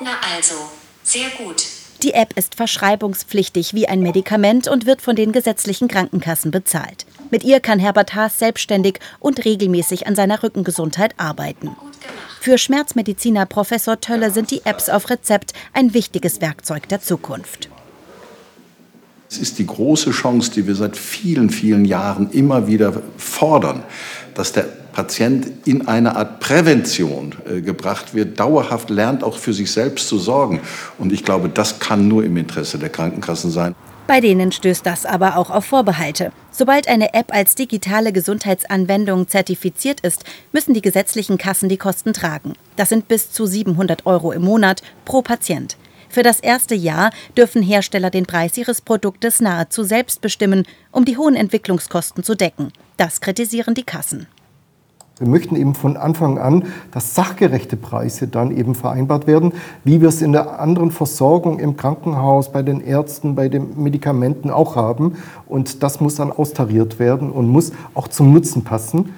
Na 0.00 0.10
also, 0.36 0.54
sehr 1.02 1.30
gut. 1.36 1.64
Die 2.04 2.12
App 2.12 2.36
ist 2.36 2.54
verschreibungspflichtig 2.54 3.72
wie 3.72 3.88
ein 3.88 4.00
Medikament 4.00 4.68
und 4.68 4.84
wird 4.84 5.00
von 5.00 5.16
den 5.16 5.32
gesetzlichen 5.32 5.88
Krankenkassen 5.88 6.50
bezahlt. 6.50 7.06
Mit 7.30 7.44
ihr 7.44 7.60
kann 7.60 7.78
Herbert 7.78 8.14
Haas 8.14 8.38
selbstständig 8.38 9.00
und 9.20 9.42
regelmäßig 9.46 10.06
an 10.06 10.14
seiner 10.14 10.42
Rückengesundheit 10.42 11.14
arbeiten. 11.16 11.74
Für 12.42 12.58
Schmerzmediziner 12.58 13.46
Professor 13.46 14.02
Tölle 14.02 14.30
sind 14.30 14.50
die 14.50 14.66
Apps 14.66 14.90
auf 14.90 15.08
Rezept 15.08 15.54
ein 15.72 15.94
wichtiges 15.94 16.42
Werkzeug 16.42 16.90
der 16.90 17.00
Zukunft. 17.00 17.70
Es 19.30 19.38
ist 19.38 19.58
die 19.58 19.66
große 19.66 20.10
Chance, 20.10 20.50
die 20.50 20.66
wir 20.66 20.74
seit 20.74 20.98
vielen, 20.98 21.48
vielen 21.48 21.86
Jahren 21.86 22.30
immer 22.32 22.66
wieder 22.66 23.02
fordern, 23.16 23.82
dass 24.34 24.52
der 24.52 24.66
Patient 24.94 25.66
in 25.66 25.88
eine 25.88 26.16
Art 26.16 26.40
Prävention 26.40 27.34
äh, 27.46 27.60
gebracht 27.60 28.14
wird, 28.14 28.38
dauerhaft 28.38 28.90
lernt, 28.90 29.24
auch 29.24 29.36
für 29.36 29.52
sich 29.52 29.70
selbst 29.72 30.08
zu 30.08 30.18
sorgen. 30.18 30.60
Und 30.98 31.12
ich 31.12 31.24
glaube, 31.24 31.48
das 31.48 31.80
kann 31.80 32.06
nur 32.08 32.24
im 32.24 32.36
Interesse 32.36 32.78
der 32.78 32.88
Krankenkassen 32.88 33.50
sein. 33.50 33.74
Bei 34.06 34.20
denen 34.20 34.52
stößt 34.52 34.84
das 34.86 35.06
aber 35.06 35.36
auch 35.36 35.50
auf 35.50 35.64
Vorbehalte. 35.64 36.30
Sobald 36.50 36.88
eine 36.88 37.14
App 37.14 37.34
als 37.34 37.54
digitale 37.54 38.12
Gesundheitsanwendung 38.12 39.28
zertifiziert 39.28 40.00
ist, 40.00 40.24
müssen 40.52 40.74
die 40.74 40.82
gesetzlichen 40.82 41.38
Kassen 41.38 41.68
die 41.68 41.78
Kosten 41.78 42.12
tragen. 42.12 42.52
Das 42.76 42.90
sind 42.90 43.08
bis 43.08 43.32
zu 43.32 43.46
700 43.46 44.06
Euro 44.06 44.30
im 44.30 44.42
Monat 44.42 44.82
pro 45.04 45.22
Patient. 45.22 45.76
Für 46.10 46.22
das 46.22 46.38
erste 46.38 46.76
Jahr 46.76 47.10
dürfen 47.36 47.62
Hersteller 47.62 48.10
den 48.10 48.26
Preis 48.26 48.56
ihres 48.56 48.80
Produktes 48.80 49.40
nahezu 49.40 49.82
selbst 49.82 50.20
bestimmen, 50.20 50.64
um 50.92 51.04
die 51.04 51.16
hohen 51.16 51.34
Entwicklungskosten 51.34 52.22
zu 52.22 52.36
decken. 52.36 52.72
Das 52.96 53.20
kritisieren 53.20 53.74
die 53.74 53.82
Kassen. 53.82 54.28
Wir 55.20 55.28
möchten 55.28 55.54
eben 55.54 55.76
von 55.76 55.96
Anfang 55.96 56.38
an, 56.38 56.64
dass 56.90 57.14
sachgerechte 57.14 57.76
Preise 57.76 58.26
dann 58.26 58.50
eben 58.50 58.74
vereinbart 58.74 59.28
werden, 59.28 59.52
wie 59.84 60.00
wir 60.00 60.08
es 60.08 60.20
in 60.20 60.32
der 60.32 60.58
anderen 60.58 60.90
Versorgung 60.90 61.60
im 61.60 61.76
Krankenhaus, 61.76 62.50
bei 62.50 62.62
den 62.62 62.80
Ärzten, 62.80 63.36
bei 63.36 63.48
den 63.48 63.80
Medikamenten 63.80 64.50
auch 64.50 64.74
haben. 64.74 65.16
Und 65.46 65.84
das 65.84 66.00
muss 66.00 66.16
dann 66.16 66.32
austariert 66.32 66.98
werden 66.98 67.30
und 67.30 67.48
muss 67.48 67.70
auch 67.94 68.08
zum 68.08 68.32
Nutzen 68.32 68.64
passen. 68.64 69.14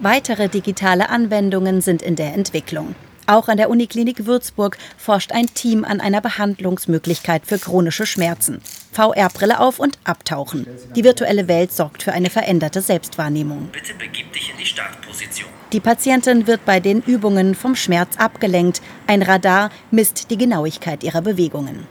Weitere 0.00 0.48
digitale 0.48 1.10
Anwendungen 1.10 1.82
sind 1.82 2.00
in 2.00 2.16
der 2.16 2.32
Entwicklung. 2.32 2.94
Auch 3.26 3.48
an 3.48 3.58
der 3.58 3.68
Uniklinik 3.68 4.24
Würzburg 4.24 4.78
forscht 4.96 5.32
ein 5.32 5.46
Team 5.52 5.84
an 5.84 6.00
einer 6.00 6.22
Behandlungsmöglichkeit 6.22 7.42
für 7.44 7.58
chronische 7.58 8.06
Schmerzen. 8.06 8.62
VR-Brille 8.94 9.60
auf 9.60 9.78
und 9.78 9.98
abtauchen. 10.04 10.66
Die 10.94 11.04
virtuelle 11.04 11.48
Welt 11.48 11.72
sorgt 11.72 12.02
für 12.02 12.12
eine 12.12 12.30
veränderte 12.30 12.80
Selbstwahrnehmung. 12.80 13.68
Bitte 13.72 13.94
begib 13.94 14.32
dich 14.32 14.50
in 14.50 14.56
die 14.56 14.66
Startposition. 14.66 15.48
Die 15.72 15.80
Patientin 15.80 16.46
wird 16.46 16.64
bei 16.64 16.78
den 16.78 17.02
Übungen 17.02 17.56
vom 17.56 17.74
Schmerz 17.74 18.16
abgelenkt. 18.16 18.80
Ein 19.08 19.22
Radar 19.22 19.70
misst 19.90 20.30
die 20.30 20.38
Genauigkeit 20.38 21.02
ihrer 21.02 21.20
Bewegungen. 21.20 21.86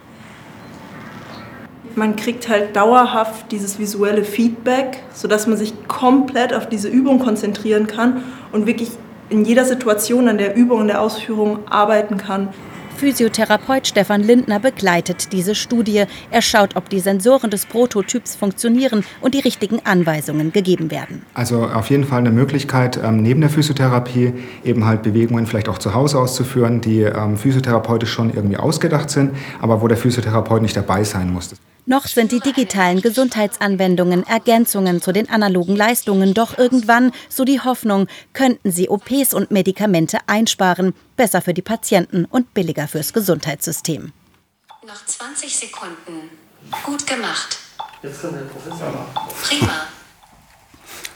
Man 1.94 2.16
kriegt 2.16 2.48
halt 2.48 2.74
dauerhaft 2.74 3.52
dieses 3.52 3.78
visuelle 3.78 4.24
Feedback, 4.24 5.00
sodass 5.12 5.46
man 5.46 5.56
sich 5.56 5.86
komplett 5.86 6.52
auf 6.52 6.68
diese 6.68 6.88
Übung 6.88 7.20
konzentrieren 7.20 7.86
kann 7.86 8.24
und 8.52 8.66
wirklich 8.66 8.90
in 9.28 9.44
jeder 9.44 9.64
Situation 9.64 10.28
an 10.28 10.38
der 10.38 10.56
Übung 10.56 10.80
und 10.80 10.88
der 10.88 11.00
Ausführung 11.00 11.68
arbeiten 11.68 12.16
kann. 12.16 12.48
Physiotherapeut 12.96 13.86
Stefan 13.86 14.22
Lindner 14.22 14.60
begleitet 14.60 15.32
diese 15.32 15.54
Studie. 15.54 16.04
Er 16.30 16.42
schaut, 16.42 16.76
ob 16.76 16.88
die 16.88 17.00
Sensoren 17.00 17.50
des 17.50 17.66
Prototyps 17.66 18.36
funktionieren 18.36 19.04
und 19.20 19.34
die 19.34 19.40
richtigen 19.40 19.80
Anweisungen 19.84 20.52
gegeben 20.52 20.90
werden. 20.90 21.22
Also 21.34 21.64
auf 21.64 21.90
jeden 21.90 22.04
Fall 22.04 22.20
eine 22.20 22.30
Möglichkeit, 22.30 22.98
ähm, 23.02 23.22
neben 23.22 23.40
der 23.40 23.50
Physiotherapie 23.50 24.32
eben 24.64 24.84
halt 24.84 25.02
Bewegungen 25.02 25.46
vielleicht 25.46 25.68
auch 25.68 25.78
zu 25.78 25.94
Hause 25.94 26.18
auszuführen, 26.18 26.80
die 26.80 27.00
ähm, 27.02 27.36
physiotherapeutisch 27.36 28.12
schon 28.12 28.32
irgendwie 28.32 28.56
ausgedacht 28.56 29.10
sind, 29.10 29.32
aber 29.60 29.82
wo 29.82 29.88
der 29.88 29.96
Physiotherapeut 29.96 30.62
nicht 30.62 30.76
dabei 30.76 31.04
sein 31.04 31.32
muss. 31.32 31.54
Noch 31.86 32.06
sind 32.06 32.32
die 32.32 32.40
digitalen 32.40 33.02
Gesundheitsanwendungen 33.02 34.26
Ergänzungen 34.26 35.02
zu 35.02 35.12
den 35.12 35.28
analogen 35.28 35.76
Leistungen, 35.76 36.32
doch 36.32 36.56
irgendwann, 36.56 37.12
so 37.28 37.44
die 37.44 37.60
Hoffnung, 37.60 38.08
könnten 38.32 38.70
sie 38.70 38.88
OPs 38.88 39.34
und 39.34 39.50
Medikamente 39.50 40.18
einsparen, 40.26 40.94
besser 41.16 41.42
für 41.42 41.52
die 41.52 41.60
Patienten 41.60 42.24
und 42.24 42.54
billiger 42.54 42.88
fürs 42.88 43.12
Gesundheitssystem. 43.12 44.12
Noch 44.86 45.04
20 45.04 45.54
Sekunden. 45.54 46.30
Gut 46.84 47.06
gemacht. 47.06 47.58
Jetzt 48.02 48.22
kommt 48.22 48.36
der 48.36 48.46
Professor. 48.46 49.06
Prima. 49.42 49.86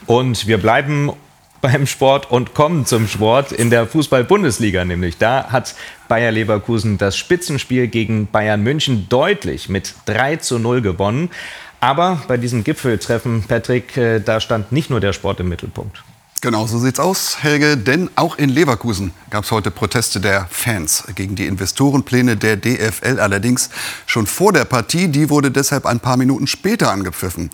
Und 0.05 0.45
wir 0.45 0.59
bleiben 0.59 1.13
beim 1.61 1.87
Sport 1.87 2.31
und 2.31 2.53
kommen 2.53 2.85
zum 2.85 3.07
Sport 3.07 3.51
in 3.51 3.69
der 3.69 3.87
Fußball-Bundesliga 3.87 4.85
nämlich. 4.85 5.17
Da 5.17 5.51
hat 5.51 5.75
Bayer 6.07 6.31
Leverkusen 6.31 6.97
das 6.97 7.17
Spitzenspiel 7.17 7.87
gegen 7.87 8.27
Bayern 8.27 8.61
München 8.61 9.07
deutlich 9.09 9.69
mit 9.69 9.93
3 10.05 10.37
zu 10.37 10.59
0 10.59 10.81
gewonnen. 10.81 11.29
Aber 11.79 12.21
bei 12.27 12.37
diesem 12.37 12.63
Gipfeltreffen, 12.63 13.43
Patrick, 13.47 13.95
äh, 13.95 14.19
da 14.19 14.39
stand 14.41 14.71
nicht 14.71 14.89
nur 14.89 14.99
der 14.99 15.13
Sport 15.13 15.39
im 15.39 15.49
Mittelpunkt. 15.49 16.03
Genau 16.41 16.67
so 16.67 16.79
sieht's 16.79 17.01
aus, 17.01 17.43
Helge. 17.43 17.75
Denn 17.75 18.09
auch 18.15 18.37
in 18.37 18.49
Leverkusen 18.49 19.11
gab 19.29 19.43
es 19.43 19.51
heute 19.51 19.71
Proteste 19.71 20.21
der 20.21 20.47
Fans 20.49 21.03
gegen 21.15 21.35
die 21.35 21.45
Investorenpläne 21.45 22.37
der 22.37 22.55
DFL. 22.55 23.19
Allerdings 23.19 23.69
schon 24.05 24.25
vor 24.25 24.53
der 24.53 24.63
Partie. 24.63 25.09
Die 25.09 25.29
wurde 25.29 25.51
deshalb 25.51 25.85
ein 25.85 25.99
paar 25.99 26.15
Minuten 26.15 26.47
später 26.47 26.91
angepfiffen. 26.91 27.49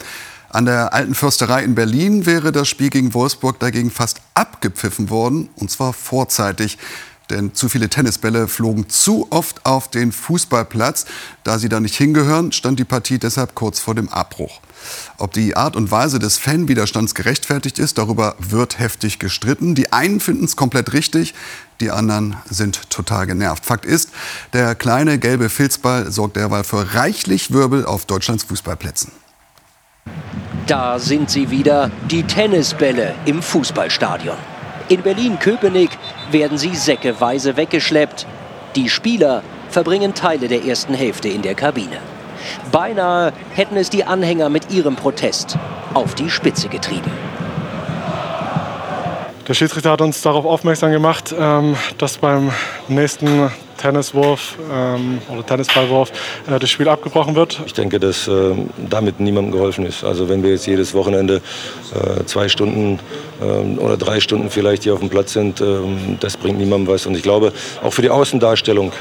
An 0.49 0.65
der 0.65 0.93
Alten 0.93 1.15
Försterei 1.15 1.63
in 1.63 1.75
Berlin 1.75 2.25
wäre 2.25 2.51
das 2.51 2.67
Spiel 2.67 2.89
gegen 2.89 3.13
Wolfsburg 3.13 3.59
dagegen 3.59 3.91
fast 3.91 4.21
abgepfiffen 4.33 5.09
worden, 5.09 5.49
und 5.55 5.71
zwar 5.71 5.93
vorzeitig. 5.93 6.77
Denn 7.29 7.55
zu 7.55 7.69
viele 7.69 7.89
Tennisbälle 7.89 8.47
flogen 8.47 8.87
zu 8.87 9.27
oft 9.31 9.65
auf 9.65 9.89
den 9.89 10.11
Fußballplatz. 10.11 11.05
Da 11.43 11.57
sie 11.57 11.69
da 11.69 11.79
nicht 11.79 11.95
hingehören, 11.95 12.51
stand 12.51 12.79
die 12.79 12.83
Partie 12.83 13.17
deshalb 13.17 13.55
kurz 13.55 13.79
vor 13.79 13.95
dem 13.95 14.09
Abbruch. 14.09 14.61
Ob 15.17 15.33
die 15.33 15.55
Art 15.55 15.75
und 15.75 15.89
Weise 15.89 16.19
des 16.19 16.37
Fanwiderstands 16.37 17.15
gerechtfertigt 17.15 17.79
ist, 17.79 17.97
darüber 17.97 18.35
wird 18.37 18.77
heftig 18.77 19.17
gestritten. 19.17 19.73
Die 19.73 19.91
einen 19.91 20.19
finden 20.19 20.45
es 20.45 20.55
komplett 20.55 20.93
richtig, 20.93 21.33
die 21.79 21.89
anderen 21.89 22.37
sind 22.47 22.91
total 22.91 23.25
genervt. 23.25 23.65
Fakt 23.65 23.85
ist, 23.85 24.11
der 24.53 24.75
kleine 24.75 25.17
gelbe 25.17 25.49
Filzball 25.49 26.11
sorgt 26.11 26.35
derweil 26.35 26.63
für 26.63 26.93
reichlich 26.93 27.51
Wirbel 27.51 27.85
auf 27.85 28.05
Deutschlands 28.05 28.43
Fußballplätzen. 28.43 29.11
Da 30.67 30.97
sind 30.97 31.29
sie 31.29 31.51
wieder, 31.51 31.91
die 32.09 32.23
Tennisbälle 32.23 33.13
im 33.25 33.43
Fußballstadion. 33.43 34.35
In 34.89 35.03
Berlin-Köpenick 35.03 35.91
werden 36.31 36.57
sie 36.57 36.75
säckeweise 36.75 37.55
weggeschleppt. 37.55 38.25
Die 38.75 38.89
Spieler 38.89 39.43
verbringen 39.69 40.15
Teile 40.15 40.47
der 40.47 40.65
ersten 40.65 40.95
Hälfte 40.95 41.29
in 41.29 41.43
der 41.43 41.53
Kabine. 41.53 41.99
Beinahe 42.71 43.31
hätten 43.53 43.77
es 43.77 43.91
die 43.91 44.05
Anhänger 44.05 44.49
mit 44.49 44.71
ihrem 44.71 44.95
Protest 44.95 45.55
auf 45.93 46.15
die 46.15 46.31
Spitze 46.31 46.67
getrieben. 46.67 47.11
Der 49.47 49.53
Schiedsrichter 49.53 49.91
hat 49.91 50.01
uns 50.01 50.23
darauf 50.23 50.45
aufmerksam 50.45 50.89
gemacht, 50.89 51.33
ähm, 51.39 51.75
dass 51.99 52.17
beim 52.17 52.51
nächsten 52.87 53.51
Tenniswurf 53.85 54.57
ähm, 54.73 55.19
oder 55.29 55.45
Tennisballwurf 55.45 56.11
äh, 56.49 56.57
das 56.57 56.69
Spiel 56.71 56.89
abgebrochen 56.89 57.35
wird. 57.35 57.61
Ich 57.67 57.73
denke, 57.73 57.99
dass 57.99 58.27
äh, 58.27 58.55
damit 58.89 59.19
niemandem 59.19 59.51
geholfen 59.51 59.85
ist. 59.85 60.03
Also 60.03 60.27
wenn 60.27 60.41
wir 60.41 60.49
jetzt 60.49 60.65
jedes 60.65 60.95
Wochenende 60.95 61.41
äh, 61.93 62.23
zwei 62.25 62.49
Stunden 62.49 62.99
ähm, 63.43 63.77
oder 63.77 63.95
drei 63.95 64.19
Stunden 64.19 64.49
vielleicht 64.49 64.83
hier 64.83 64.93
auf 64.93 65.01
dem 65.01 65.09
Platz 65.09 65.33
sind, 65.33 65.61
ähm, 65.61 66.17
das 66.19 66.35
bringt 66.35 66.57
niemandem 66.57 66.91
was. 66.91 67.05
Und 67.05 67.15
ich 67.15 67.21
glaube, 67.21 67.53
auch 67.83 67.93
für 67.93 68.01
die 68.01 68.09
Außendarstellung 68.09 68.91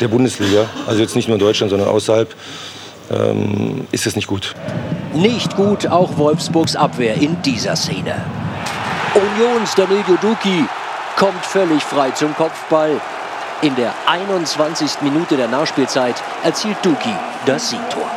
der 0.00 0.06
Bundesliga, 0.06 0.66
also 0.86 1.00
jetzt 1.00 1.16
nicht 1.16 1.26
nur 1.26 1.36
in 1.36 1.40
Deutschland, 1.44 1.70
sondern 1.70 1.88
außerhalb, 1.88 2.32
ähm, 3.10 3.88
ist 3.90 4.06
es 4.06 4.14
nicht 4.14 4.28
gut. 4.28 4.54
Nicht 5.12 5.56
gut 5.56 5.88
auch 5.88 6.16
Wolfsburgs 6.16 6.76
Abwehr 6.76 7.16
in 7.16 7.36
dieser 7.42 7.74
Szene. 7.74 8.14
Unions 9.12 9.74
Danilo 9.74 10.16
Duki 10.22 10.64
kommt 11.16 11.44
völlig 11.44 11.82
frei 11.82 12.12
zum 12.12 12.32
Kopfball. 12.36 13.00
In 13.62 13.76
der 13.76 13.92
21. 14.06 15.02
Minute 15.02 15.36
der 15.36 15.46
Nachspielzeit 15.46 16.14
erzielt 16.42 16.78
Duki 16.82 17.14
das 17.44 17.68
Siegtor. 17.68 18.08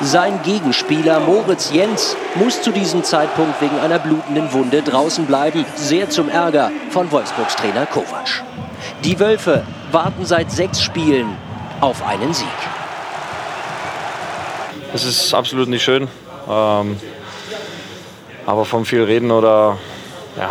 Sein 0.00 0.40
Gegenspieler 0.42 1.20
Moritz 1.20 1.70
Jens 1.72 2.16
muss 2.34 2.62
zu 2.62 2.70
diesem 2.70 3.04
Zeitpunkt 3.04 3.60
wegen 3.60 3.78
einer 3.80 3.98
blutenden 3.98 4.50
Wunde 4.54 4.80
draußen 4.80 5.26
bleiben, 5.26 5.66
sehr 5.76 6.08
zum 6.08 6.30
Ärger 6.30 6.70
von 6.88 7.12
Wolfsburgs 7.12 7.54
Trainer 7.56 7.84
Kovac. 7.84 8.42
Die 9.04 9.20
Wölfe 9.20 9.62
warten 9.92 10.24
seit 10.24 10.50
sechs 10.50 10.80
Spielen 10.80 11.36
auf 11.82 12.02
einen 12.06 12.32
Sieg. 12.32 12.48
Es 14.94 15.04
ist 15.04 15.34
absolut 15.34 15.68
nicht 15.68 15.84
schön, 15.84 16.08
ähm, 16.48 16.98
aber 18.46 18.64
vom 18.64 18.86
viel 18.86 19.04
reden 19.04 19.30
oder 19.30 19.76
ja, 20.38 20.50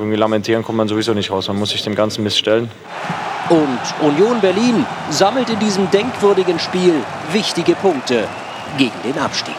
irgendwie 0.00 0.18
lamentieren 0.18 0.64
kommt 0.64 0.78
man 0.78 0.88
sowieso 0.88 1.12
nicht 1.12 1.30
raus. 1.30 1.48
Man 1.48 1.58
muss 1.58 1.70
sich 1.70 1.82
dem 1.82 1.94
ganzen 1.94 2.24
Mist 2.24 2.38
stellen. 2.38 2.70
Und 3.50 3.80
Union 4.00 4.40
Berlin 4.40 4.86
sammelt 5.10 5.50
in 5.50 5.58
diesem 5.58 5.90
denkwürdigen 5.90 6.58
Spiel 6.58 6.94
wichtige 7.32 7.74
Punkte 7.74 8.26
gegen 8.78 8.94
den 9.04 9.18
Abstieg. 9.18 9.56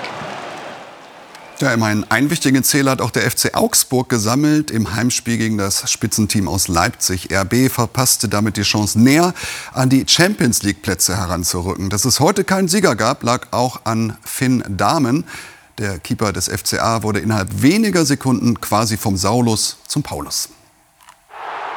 Ja, 1.59 1.71
immerhin 1.73 2.05
einen 2.09 2.31
wichtigen 2.31 2.63
Zähler 2.63 2.91
hat 2.91 3.01
auch 3.01 3.11
der 3.11 3.29
FC 3.29 3.53
Augsburg 3.53 4.09
gesammelt 4.09 4.71
im 4.71 4.95
Heimspiel 4.95 5.37
gegen 5.37 5.59
das 5.59 5.91
Spitzenteam 5.91 6.47
aus 6.47 6.67
Leipzig. 6.67 7.29
RB 7.31 7.69
verpasste 7.69 8.27
damit 8.27 8.57
die 8.57 8.63
Chance 8.63 8.99
näher 8.99 9.35
an 9.73 9.89
die 9.89 10.05
Champions 10.07 10.63
League 10.63 10.81
Plätze 10.81 11.17
heranzurücken. 11.17 11.91
Dass 11.91 12.05
es 12.05 12.19
heute 12.19 12.43
keinen 12.43 12.67
Sieger 12.67 12.95
gab, 12.95 13.21
lag 13.21 13.49
auch 13.51 13.81
an 13.83 14.17
Finn 14.25 14.63
Dahmen. 14.67 15.25
Der 15.81 15.97
Keeper 15.97 16.31
des 16.31 16.47
FCA 16.47 17.01
wurde 17.01 17.21
innerhalb 17.21 17.63
weniger 17.63 18.05
Sekunden 18.05 18.61
quasi 18.61 18.97
vom 18.97 19.17
Saulus 19.17 19.77
zum 19.87 20.03
Paulus. 20.03 20.49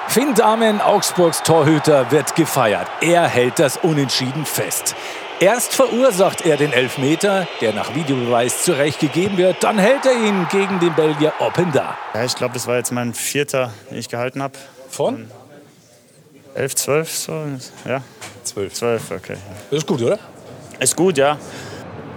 Finn 0.09 0.35
Dahmen, 0.35 0.83
Augsburgs 0.83 1.43
Torhüter, 1.43 2.11
wird 2.11 2.37
gefeiert. 2.37 2.87
Er 3.01 3.27
hält 3.27 3.59
das 3.59 3.79
Unentschieden 3.79 4.45
fest. 4.45 4.95
Erst 5.41 5.73
verursacht 5.73 6.45
er 6.45 6.59
den 6.59 6.75
Elfmeter, 6.75 7.49
der 7.63 7.73
nach 7.73 7.95
Videobeweis 7.95 8.63
zurecht 8.65 9.01
gegeben 9.01 9.39
wird. 9.39 9.65
Dann 9.65 9.79
hält 9.79 10.05
er 10.05 10.13
ihn 10.13 10.49
gegen 10.51 10.81
den 10.81 10.95
Belgier 10.95 11.33
Openda. 11.39 11.97
Ja, 12.13 12.25
ich 12.27 12.35
glaube, 12.35 12.53
das 12.53 12.67
war 12.67 12.77
jetzt 12.77 12.93
mein 12.93 13.15
vierter, 13.15 13.73
den 13.91 13.97
ich 13.97 14.11
gehalten 14.11 14.43
habe. 14.43 14.53
Von? 14.91 15.31
11, 16.55 16.75
12, 16.75 17.11
so, 17.11 17.33
ja. 17.89 18.03
12. 18.43 18.75
12, 18.75 19.11
okay. 19.13 19.37
Das 19.71 19.79
ist 19.79 19.87
gut, 19.87 20.03
oder? 20.03 20.19
Ist 20.79 20.95
gut, 20.95 21.17
ja. 21.17 21.39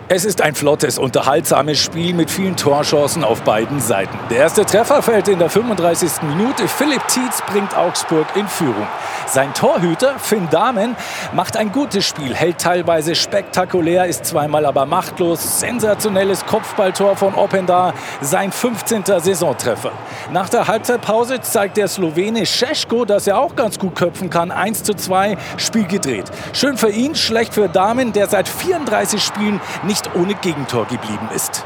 Es 0.09 0.23
ist 0.23 0.41
ein 0.41 0.55
flottes, 0.55 0.97
unterhaltsames 0.97 1.77
Spiel 1.77 2.13
mit 2.13 2.31
vielen 2.31 2.55
Torchancen 2.55 3.25
auf 3.25 3.41
beiden 3.41 3.81
Seiten. 3.81 4.17
Der 4.29 4.37
erste 4.37 4.65
Treffer 4.65 5.01
fällt 5.01 5.27
in 5.27 5.37
der 5.37 5.49
35. 5.49 6.21
Minute. 6.21 6.65
Philipp 6.69 7.05
Tietz 7.09 7.41
bringt 7.45 7.77
Augsburg 7.77 8.25
in 8.35 8.47
Führung. 8.47 8.87
Sein 9.25 9.53
Torhüter 9.53 10.17
Finn 10.17 10.47
Dahmen 10.49 10.95
macht 11.33 11.57
ein 11.57 11.73
gutes 11.73 12.05
Spiel, 12.05 12.33
hält 12.33 12.59
teilweise 12.59 13.15
spektakulär, 13.15 14.05
ist 14.05 14.25
zweimal 14.25 14.65
aber 14.65 14.85
machtlos. 14.85 15.59
Sensationelles 15.59 16.45
Kopfballtor 16.45 17.17
von 17.17 17.35
Openda, 17.35 17.93
sein 18.21 18.53
15. 18.53 19.03
Saisontreffer. 19.03 19.91
Nach 20.31 20.47
der 20.47 20.69
Halbzeitpause 20.69 21.41
zeigt 21.41 21.75
der 21.75 21.89
Slowene 21.89 22.45
Šeško, 22.45 23.03
dass 23.03 23.27
er 23.27 23.39
auch 23.39 23.57
ganz 23.57 23.77
gut 23.77 23.95
köpfen 23.95 24.29
kann. 24.29 24.51
1 24.51 24.83
zu 24.83 24.93
2, 24.93 25.37
Spiel 25.57 25.85
gedreht. 25.85 26.31
Schön 26.53 26.77
für 26.77 26.91
ihn, 26.91 27.13
schlecht 27.13 27.53
für 27.53 27.67
Dahmen, 27.67 28.13
der 28.13 28.27
seit 28.27 28.47
34 28.47 29.21
Spielen 29.21 29.59
nicht 29.83 29.96
ohne 30.15 30.35
Gegentor 30.35 30.85
geblieben 30.85 31.29
ist. 31.35 31.65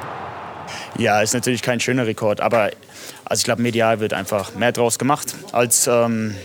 Ja, 0.98 1.22
ist 1.22 1.34
natürlich 1.34 1.62
kein 1.62 1.80
schöner 1.80 2.06
Rekord, 2.06 2.42
aber 2.42 2.72
also 3.26 3.40
ich 3.40 3.46
glaube, 3.46 3.62
medial 3.62 4.00
wird 4.00 4.14
einfach 4.14 4.56
mehr 4.56 4.72
draus 4.72 5.00
gemacht, 5.00 5.36
als, 5.52 5.88
ähm, 5.88 6.36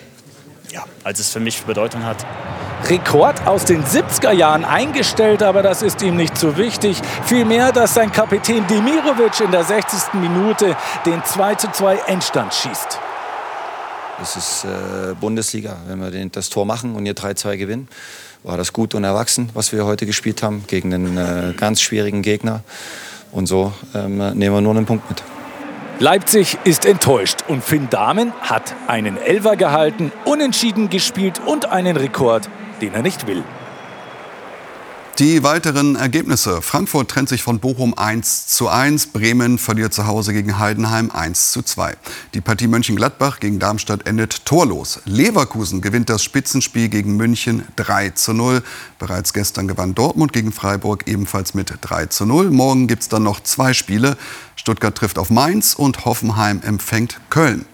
ja, 0.71 0.85
als 1.05 1.21
es 1.21 1.31
für 1.31 1.41
mich 1.41 1.63
Bedeutung 1.63 2.05
hat. 2.05 2.25
Rekord 2.89 3.47
aus 3.47 3.65
den 3.65 3.83
70er 3.83 4.31
Jahren 4.33 4.65
eingestellt, 4.65 5.43
aber 5.43 5.63
das 5.63 5.83
ist 5.83 6.03
ihm 6.03 6.17
nicht 6.17 6.37
so 6.37 6.57
wichtig. 6.57 7.01
Vielmehr, 7.25 7.73
dass 7.73 7.95
sein 7.95 8.13
Kapitän 8.13 8.67
Demirovic 8.67 9.41
in 9.41 9.51
der 9.51 9.65
60. 9.65 10.15
Minute 10.15 10.77
den 11.05 11.25
2 11.25 11.55
zu 11.57 11.71
2 11.73 11.97
Endstand 12.07 12.55
schießt. 12.55 13.01
Es 14.23 14.37
ist 14.37 14.65
äh, 14.65 15.15
Bundesliga. 15.15 15.77
Wenn 15.87 16.01
wir 16.01 16.11
den, 16.11 16.31
das 16.33 16.49
Tor 16.49 16.65
machen 16.65 16.95
und 16.95 17.05
hier 17.05 17.15
3-2 17.15 17.57
gewinnen, 17.57 17.89
war 18.47 18.57
das 18.57 18.73
gut 18.73 18.95
und 18.95 19.05
erwachsen, 19.05 19.51
was 19.55 19.73
wir 19.73 19.85
heute 19.85 20.07
gespielt 20.07 20.43
haben, 20.43 20.65
gegen 20.69 20.95
einen 20.95 21.19
äh, 21.19 21.53
ganz 21.57 21.81
schwierigen 21.81 22.23
Gegner. 22.23 22.63
Und 23.33 23.47
so 23.47 23.73
ähm, 23.95 24.19
nehmen 24.19 24.55
wir 24.55 24.61
nur 24.61 24.75
einen 24.75 24.87
Punkt 24.87 25.09
mit. 25.11 25.23
Leipzig 25.99 26.57
ist 26.65 26.85
enttäuscht 26.85 27.41
und 27.49 27.65
Finn 27.65 27.91
Dahmen 27.91 28.33
hat 28.41 28.75
einen 28.87 29.17
Elfer 29.17 29.57
gehalten, 29.57 30.13
unentschieden 30.25 30.91
gespielt 30.91 31.41
und 31.45 31.67
einen 31.67 31.97
Rekord, 31.97 32.49
den 32.81 32.95
er 32.95 33.03
nicht 33.03 33.27
will. 33.27 33.43
Die 35.19 35.43
weiteren 35.43 35.97
Ergebnisse. 35.97 36.61
Frankfurt 36.61 37.11
trennt 37.11 37.31
sich 37.31 37.43
von 37.43 37.59
Bochum 37.59 37.97
1 37.97 38.49
zu 38.49 38.69
1. 38.69 39.07
Bremen 39.07 39.57
verliert 39.57 39.95
zu 39.95 40.07
Hause 40.07 40.35
gegen 40.35 40.59
Heidenheim 40.59 41.11
1 41.11 41.53
zu 41.53 41.63
2. 41.63 41.97
Die 42.35 42.43
Partie 42.43 42.67
Mönchengladbach 42.67 43.41
gegen 43.41 43.59
Darmstadt 43.59 44.07
endet 44.07 44.45
torlos. 44.45 45.01
Leverkusen 45.07 45.81
gewinnt 45.81 46.11
das 46.11 46.23
Spitzenspiel 46.23 46.91
gegen 46.91 47.17
München 47.17 47.65
3 47.77 48.11
zu 48.11 48.35
0. 48.35 48.63
Bereits 48.99 49.33
gestern 49.33 49.69
gewann 49.69 49.95
Dortmund 49.95 50.35
gegen 50.35 50.53
Freiburg 50.53 51.05
ebenfalls 51.07 51.55
mit 51.55 51.73
3 51.81 52.07
zu 52.07 52.27
0. 52.27 52.51
Morgen 52.51 52.87
gibt 52.87 53.01
es 53.01 53.09
dann 53.09 53.23
noch 53.23 53.41
zwei 53.41 53.73
Spiele. 53.73 54.19
Stuttgart 54.55 54.95
trifft 54.95 55.19
auf 55.19 55.31
Mainz 55.31 55.73
und 55.73 56.05
Hoffenheim 56.05 56.61
empfängt 56.63 57.21
Köln. 57.31 57.65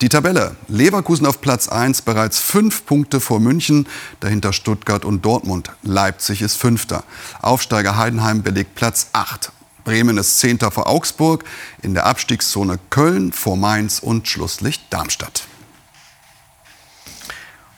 Die 0.00 0.08
Tabelle. 0.08 0.54
Leverkusen 0.68 1.26
auf 1.26 1.40
Platz 1.40 1.68
1, 1.68 2.02
bereits 2.02 2.38
fünf 2.38 2.86
Punkte 2.86 3.18
vor 3.18 3.40
München, 3.40 3.88
dahinter 4.20 4.52
Stuttgart 4.52 5.04
und 5.04 5.24
Dortmund. 5.24 5.72
Leipzig 5.82 6.40
ist 6.40 6.54
Fünfter. 6.54 7.02
Aufsteiger 7.42 7.96
Heidenheim 7.96 8.44
belegt 8.44 8.76
Platz 8.76 9.08
8. 9.12 9.50
Bremen 9.82 10.16
ist 10.16 10.38
Zehnter 10.38 10.70
vor 10.70 10.86
Augsburg, 10.86 11.42
in 11.82 11.94
der 11.94 12.06
Abstiegszone 12.06 12.78
Köln 12.90 13.32
vor 13.32 13.56
Mainz 13.56 13.98
und 13.98 14.28
Schlusslicht 14.28 14.82
Darmstadt. 14.90 15.42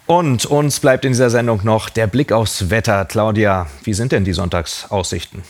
Und 0.04 0.44
uns 0.44 0.80
bleibt 0.80 1.06
in 1.06 1.12
dieser 1.12 1.30
Sendung 1.30 1.60
noch 1.64 1.88
der 1.88 2.06
Blick 2.06 2.32
aufs 2.32 2.68
Wetter. 2.68 3.06
Claudia, 3.06 3.66
wie 3.84 3.94
sind 3.94 4.12
denn 4.12 4.24
die 4.24 4.34
Sonntagsaussichten? 4.34 5.42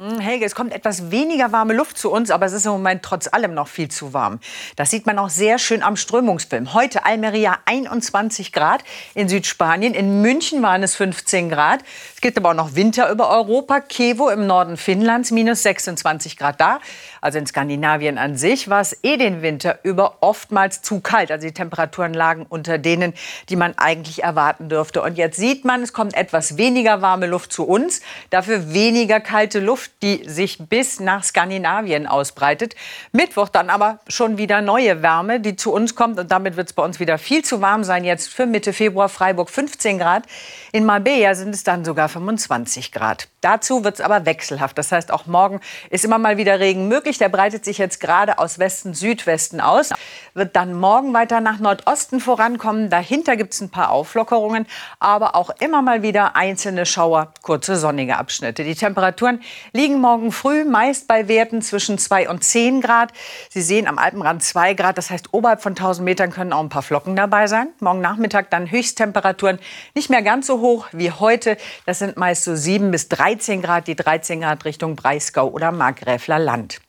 Hm, 0.00 0.18
Helge, 0.18 0.46
es 0.46 0.54
kommt 0.54 0.72
etwas 0.72 1.10
weniger 1.10 1.52
warme 1.52 1.74
Luft 1.74 1.98
zu 1.98 2.10
uns, 2.10 2.30
aber 2.30 2.46
es 2.46 2.54
ist 2.54 2.64
im 2.64 2.72
Moment 2.72 3.02
trotz 3.02 3.28
allem 3.30 3.52
noch 3.52 3.68
viel 3.68 3.90
zu 3.90 4.14
warm. 4.14 4.40
Das 4.76 4.90
sieht 4.90 5.04
man 5.04 5.18
auch 5.18 5.28
sehr 5.28 5.58
schön 5.58 5.82
am 5.82 5.94
Strömungsfilm. 5.94 6.72
Heute 6.72 7.04
Almeria 7.04 7.58
21 7.66 8.50
Grad, 8.50 8.82
in 9.14 9.28
Südspanien, 9.28 9.92
in 9.92 10.22
München 10.22 10.62
waren 10.62 10.82
es 10.82 10.94
15 10.94 11.50
Grad. 11.50 11.80
Es 12.14 12.22
gibt 12.22 12.38
aber 12.38 12.48
auch 12.48 12.54
noch 12.54 12.76
Winter 12.76 13.10
über 13.10 13.28
Europa. 13.28 13.80
Kevo 13.80 14.30
im 14.30 14.46
Norden 14.46 14.78
Finnlands 14.78 15.32
minus 15.32 15.64
26 15.64 16.38
Grad 16.38 16.58
da. 16.62 16.80
Also 17.20 17.38
in 17.38 17.46
Skandinavien 17.46 18.18
an 18.18 18.36
sich 18.36 18.68
war 18.68 18.80
es 18.80 18.98
eh 19.02 19.16
den 19.16 19.42
Winter 19.42 19.78
über 19.82 20.18
oftmals 20.20 20.82
zu 20.82 21.00
kalt. 21.00 21.30
Also 21.30 21.46
die 21.46 21.54
Temperaturen 21.54 22.14
lagen 22.14 22.46
unter 22.48 22.78
denen, 22.78 23.14
die 23.48 23.56
man 23.56 23.74
eigentlich 23.76 24.22
erwarten 24.22 24.68
dürfte. 24.68 25.02
Und 25.02 25.18
jetzt 25.18 25.36
sieht 25.36 25.64
man, 25.64 25.82
es 25.82 25.92
kommt 25.92 26.14
etwas 26.14 26.56
weniger 26.56 27.02
warme 27.02 27.26
Luft 27.26 27.52
zu 27.52 27.64
uns, 27.64 28.00
dafür 28.30 28.72
weniger 28.72 29.20
kalte 29.20 29.60
Luft, 29.60 29.92
die 30.02 30.22
sich 30.28 30.58
bis 30.58 31.00
nach 31.00 31.24
Skandinavien 31.24 32.06
ausbreitet. 32.06 32.74
Mittwoch 33.12 33.48
dann 33.48 33.70
aber 33.70 34.00
schon 34.08 34.38
wieder 34.38 34.60
neue 34.62 35.02
Wärme, 35.02 35.40
die 35.40 35.56
zu 35.56 35.72
uns 35.72 35.94
kommt. 35.94 36.18
Und 36.18 36.30
damit 36.30 36.56
wird 36.56 36.68
es 36.68 36.72
bei 36.72 36.82
uns 36.82 37.00
wieder 37.00 37.18
viel 37.18 37.44
zu 37.44 37.60
warm 37.60 37.84
sein. 37.84 38.04
Jetzt 38.04 38.28
für 38.28 38.46
Mitte 38.46 38.72
Februar 38.72 39.08
Freiburg 39.08 39.50
15 39.50 39.98
Grad. 39.98 40.24
In 40.72 40.84
Marbella 40.84 41.34
sind 41.34 41.54
es 41.54 41.64
dann 41.64 41.84
sogar 41.84 42.08
25 42.08 42.92
Grad. 42.92 43.28
Dazu 43.40 43.84
wird 43.84 43.94
es 43.94 44.00
aber 44.00 44.26
wechselhaft. 44.26 44.76
Das 44.76 44.92
heißt, 44.92 45.12
auch 45.12 45.26
morgen 45.26 45.60
ist 45.88 46.04
immer 46.04 46.18
mal 46.18 46.36
wieder 46.36 46.60
Regen 46.60 46.88
möglich. 46.88 47.09
Der 47.18 47.28
breitet 47.28 47.64
sich 47.64 47.78
jetzt 47.78 48.00
gerade 48.00 48.38
aus 48.38 48.58
Westen, 48.58 48.94
Südwesten 48.94 49.60
aus. 49.60 49.90
Wird 50.34 50.56
dann 50.56 50.74
morgen 50.74 51.12
weiter 51.12 51.40
nach 51.40 51.58
Nordosten 51.58 52.20
vorankommen. 52.20 52.90
Dahinter 52.90 53.36
gibt 53.36 53.54
es 53.54 53.60
ein 53.60 53.70
paar 53.70 53.90
Auflockerungen, 53.90 54.66
aber 54.98 55.36
auch 55.36 55.50
immer 55.60 55.82
mal 55.82 56.02
wieder 56.02 56.36
einzelne 56.36 56.86
Schauer, 56.86 57.32
kurze 57.42 57.76
sonnige 57.76 58.16
Abschnitte. 58.16 58.64
Die 58.64 58.74
Temperaturen 58.74 59.42
liegen 59.72 60.00
morgen 60.00 60.32
früh 60.32 60.64
meist 60.64 61.06
bei 61.06 61.28
Werten 61.28 61.62
zwischen 61.62 61.98
2 61.98 62.28
und 62.28 62.44
10 62.44 62.80
Grad. 62.80 63.12
Sie 63.50 63.62
sehen 63.62 63.86
am 63.86 63.98
Alpenrand 63.98 64.42
2 64.42 64.74
Grad. 64.74 64.98
Das 64.98 65.10
heißt, 65.10 65.32
oberhalb 65.32 65.62
von 65.62 65.72
1000 65.72 66.04
Metern 66.04 66.30
können 66.30 66.52
auch 66.52 66.60
ein 66.60 66.68
paar 66.68 66.82
Flocken 66.82 67.16
dabei 67.16 67.46
sein. 67.46 67.68
Morgen 67.80 68.00
Nachmittag 68.00 68.50
dann 68.50 68.70
Höchsttemperaturen 68.70 69.58
nicht 69.94 70.10
mehr 70.10 70.22
ganz 70.22 70.46
so 70.46 70.60
hoch 70.60 70.86
wie 70.92 71.10
heute. 71.10 71.56
Das 71.86 71.98
sind 71.98 72.16
meist 72.16 72.44
so 72.44 72.56
7 72.56 72.90
bis 72.90 73.08
13 73.08 73.50
13 73.50 73.62
Grad, 73.62 73.86
die 73.86 73.96
13 73.96 74.40
Grad 74.40 74.64
Richtung 74.64 74.96
Breisgau 74.96 75.48
oder 75.48 75.72
Markgräfler 75.72 76.38
Land. 76.38 76.80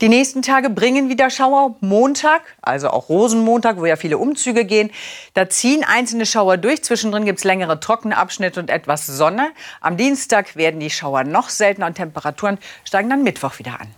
Die 0.00 0.08
nächsten 0.08 0.42
Tage 0.42 0.70
bringen 0.70 1.08
wieder 1.08 1.30
Schauer. 1.30 1.76
Montag, 1.80 2.42
also 2.60 2.88
auch 2.88 3.08
Rosenmontag, 3.08 3.76
wo 3.76 3.86
ja 3.86 3.96
viele 3.96 4.18
Umzüge 4.18 4.64
gehen, 4.64 4.90
da 5.34 5.48
ziehen 5.48 5.84
einzelne 5.84 6.26
Schauer 6.26 6.56
durch. 6.56 6.82
Zwischendrin 6.82 7.24
gibt 7.24 7.38
es 7.38 7.44
längere 7.44 7.80
trockene 7.80 8.16
Abschnitte 8.16 8.60
und 8.60 8.70
etwas 8.70 9.06
Sonne. 9.06 9.50
Am 9.80 9.96
Dienstag 9.96 10.56
werden 10.56 10.80
die 10.80 10.90
Schauer 10.90 11.24
noch 11.24 11.48
seltener 11.48 11.86
und 11.86 11.94
Temperaturen 11.94 12.58
steigen 12.84 13.10
dann 13.10 13.22
Mittwoch 13.22 13.58
wieder 13.58 13.80
an. 13.80 13.88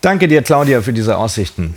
Danke 0.00 0.26
dir, 0.26 0.42
Claudia, 0.42 0.82
für 0.82 0.92
diese 0.92 1.16
Aussichten. 1.16 1.76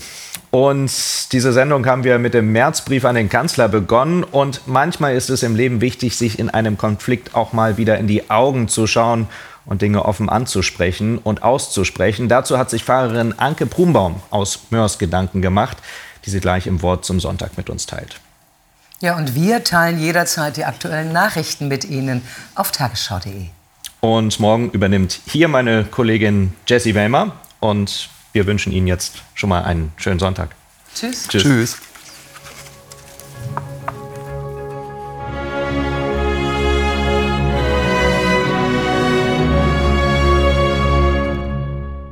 Und 0.49 1.33
diese 1.33 1.51
Sendung 1.51 1.85
haben 1.85 2.03
wir 2.05 2.17
mit 2.17 2.33
dem 2.33 2.51
Märzbrief 2.53 3.03
an 3.03 3.15
den 3.15 3.27
Kanzler 3.27 3.67
begonnen. 3.67 4.23
Und 4.23 4.61
manchmal 4.67 5.13
ist 5.15 5.29
es 5.29 5.43
im 5.43 5.53
Leben 5.53 5.81
wichtig, 5.81 6.15
sich 6.15 6.39
in 6.39 6.49
einem 6.49 6.77
Konflikt 6.77 7.35
auch 7.35 7.51
mal 7.51 7.77
wieder 7.77 7.97
in 7.97 8.07
die 8.07 8.29
Augen 8.29 8.67
zu 8.67 8.87
schauen 8.87 9.27
und 9.65 9.81
Dinge 9.81 10.05
offen 10.05 10.29
anzusprechen 10.29 11.17
und 11.17 11.43
auszusprechen. 11.43 12.29
Dazu 12.29 12.57
hat 12.57 12.69
sich 12.69 12.83
Pfarrerin 12.83 13.37
Anke 13.37 13.65
Brumbaum 13.65 14.21
aus 14.29 14.59
Mörs 14.69 14.99
Gedanken 14.99 15.41
gemacht, 15.41 15.77
die 16.25 16.29
sie 16.29 16.39
gleich 16.39 16.67
im 16.67 16.81
Wort 16.81 17.05
zum 17.05 17.19
Sonntag 17.19 17.57
mit 17.57 17.69
uns 17.69 17.85
teilt. 17.85 18.19
Ja, 19.01 19.17
und 19.17 19.35
wir 19.35 19.63
teilen 19.63 19.99
jederzeit 19.99 20.57
die 20.57 20.65
aktuellen 20.65 21.11
Nachrichten 21.11 21.67
mit 21.67 21.83
Ihnen 21.83 22.21
auf 22.55 22.71
tagesschau.de. 22.71 23.47
Und 23.99 24.39
morgen 24.39 24.69
übernimmt 24.71 25.19
hier 25.27 25.47
meine 25.47 25.83
Kollegin 25.83 26.53
Jessie 26.67 26.95
Wellmer 26.95 27.33
und 27.59 28.09
wir 28.33 28.45
wünschen 28.45 28.71
Ihnen 28.71 28.87
jetzt 28.87 29.23
schon 29.33 29.49
mal 29.49 29.63
einen 29.63 29.91
schönen 29.97 30.19
Sonntag. 30.19 30.55
Tschüss. 30.93 31.27
Tschüss. 31.27 31.43
Tschüss. 31.43 31.77